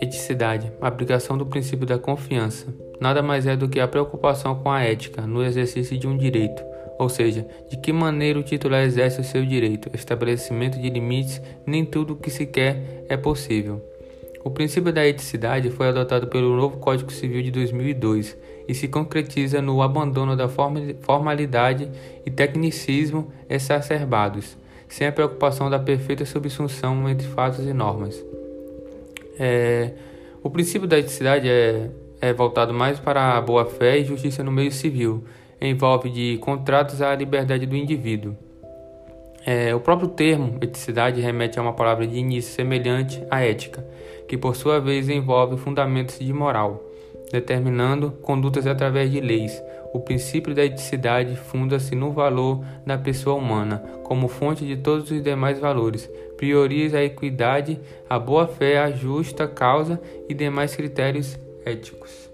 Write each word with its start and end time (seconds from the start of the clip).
Eticidade 0.00 0.72
aplicação 0.80 1.36
do 1.36 1.46
princípio 1.46 1.86
da 1.86 1.98
confiança. 1.98 2.66
Nada 3.00 3.22
mais 3.22 3.46
é 3.46 3.56
do 3.56 3.68
que 3.68 3.80
a 3.80 3.88
preocupação 3.88 4.54
com 4.54 4.70
a 4.70 4.82
ética 4.82 5.26
no 5.26 5.44
exercício 5.44 5.98
de 5.98 6.06
um 6.06 6.16
direito, 6.16 6.62
ou 6.98 7.08
seja, 7.08 7.46
de 7.68 7.76
que 7.76 7.92
maneira 7.92 8.38
o 8.38 8.42
titular 8.42 8.82
exerce 8.82 9.20
o 9.20 9.24
seu 9.24 9.44
direito, 9.44 9.90
estabelecimento 9.94 10.78
de 10.80 10.88
limites, 10.88 11.42
nem 11.66 11.84
tudo 11.84 12.14
o 12.14 12.16
que 12.16 12.30
se 12.30 12.46
quer 12.46 13.04
é 13.08 13.16
possível. 13.16 13.82
O 14.44 14.50
princípio 14.50 14.92
da 14.92 15.06
eticidade 15.06 15.70
foi 15.70 15.88
adotado 15.88 16.28
pelo 16.28 16.56
novo 16.56 16.78
Código 16.78 17.12
Civil 17.12 17.42
de 17.42 17.50
2002 17.50 18.36
e 18.68 18.74
se 18.74 18.86
concretiza 18.86 19.60
no 19.60 19.82
abandono 19.82 20.36
da 20.36 20.48
formalidade 21.00 21.90
e 22.24 22.30
tecnicismo 22.30 23.32
exacerbados, 23.48 24.56
sem 24.88 25.06
a 25.06 25.12
preocupação 25.12 25.68
da 25.68 25.78
perfeita 25.78 26.24
subsunção 26.24 27.08
entre 27.08 27.26
fatos 27.26 27.66
e 27.66 27.72
normas. 27.72 28.24
É, 29.38 29.92
o 30.42 30.50
princípio 30.50 30.86
da 30.86 30.98
eticidade 30.98 31.48
é, 31.48 31.90
é 32.20 32.32
voltado 32.32 32.72
mais 32.72 32.98
para 32.98 33.36
a 33.36 33.40
boa-fé 33.40 33.98
e 33.98 34.04
justiça 34.04 34.42
no 34.42 34.50
meio 34.50 34.72
civil, 34.72 35.24
envolve 35.60 36.10
de 36.10 36.38
contratos 36.38 37.02
à 37.02 37.14
liberdade 37.14 37.66
do 37.66 37.76
indivíduo. 37.76 38.36
É, 39.44 39.74
o 39.74 39.80
próprio 39.80 40.08
termo 40.08 40.58
eticidade 40.60 41.20
remete 41.20 41.58
a 41.58 41.62
uma 41.62 41.72
palavra 41.72 42.06
de 42.06 42.16
início 42.16 42.52
semelhante 42.52 43.22
à 43.30 43.44
ética, 43.44 43.86
que 44.26 44.36
por 44.36 44.56
sua 44.56 44.80
vez 44.80 45.08
envolve 45.08 45.56
fundamentos 45.56 46.18
de 46.18 46.32
moral, 46.32 46.82
determinando 47.30 48.12
condutas 48.22 48.66
através 48.66 49.10
de 49.10 49.20
leis. 49.20 49.62
O 49.92 50.00
princípio 50.00 50.54
da 50.54 50.64
eticidade 50.64 51.36
funda-se 51.36 51.94
no 51.94 52.12
valor 52.12 52.62
da 52.84 52.98
pessoa 52.98 53.36
humana, 53.36 53.78
como 54.02 54.28
fonte 54.28 54.66
de 54.66 54.76
todos 54.76 55.10
os 55.10 55.22
demais 55.22 55.58
valores, 55.58 56.10
prioriza 56.36 56.98
a 56.98 57.04
equidade, 57.04 57.80
a 58.08 58.18
boa-fé, 58.18 58.78
a 58.78 58.90
justa 58.90 59.48
causa 59.48 60.00
e 60.28 60.34
demais 60.34 60.76
critérios 60.76 61.38
éticos. 61.64 62.30